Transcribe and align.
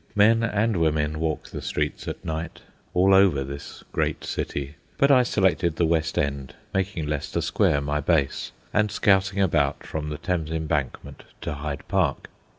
Men 0.15 0.41
and 0.41 0.77
women 0.77 1.19
walk 1.19 1.49
the 1.49 1.61
streets 1.61 2.07
at 2.07 2.25
night 2.25 2.61
all 2.95 3.13
over 3.13 3.43
this 3.43 3.83
great 3.91 4.23
city, 4.23 4.73
but 4.97 5.11
I 5.11 5.21
selected 5.21 5.75
the 5.75 5.85
West 5.85 6.17
End, 6.17 6.55
making 6.73 7.05
Leicester 7.05 7.39
Square 7.39 7.81
my 7.81 7.99
base, 7.99 8.51
and 8.73 8.89
scouting 8.89 9.41
about 9.43 9.85
from 9.85 10.09
the 10.09 10.17
Thames 10.17 10.49
Embankment 10.49 11.25
to 11.41 11.53
Hyde 11.53 11.87
Park. 11.87 12.31